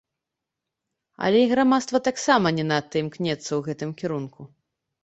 Але 1.27 1.37
і 1.45 1.51
грамадства 1.53 2.01
таксама 2.09 2.47
не 2.61 2.65
надта 2.71 2.95
імкнецца 3.05 3.49
ў 3.57 3.61
гэтым 3.71 3.89
кірунку. 4.03 4.53